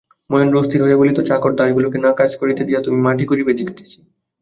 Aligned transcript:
মহেন্দ্র 0.29 0.59
অস্থির 0.61 0.83
হইয়া 0.83 0.99
বলিত, 1.01 1.17
চাকর-দাসীগুলাকে 1.29 1.97
না 1.99 2.11
কাজ 2.19 2.31
করিতে 2.35 2.61
দিয়া 2.67 2.79
তুমি 2.81 2.97
মাটি 3.01 3.23
করিবে 3.25 3.51
দেখিতেছি। 3.59 3.97